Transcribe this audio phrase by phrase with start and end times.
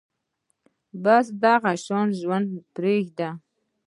[1.03, 3.29] بس دغه شان ژوند نه پرېږدي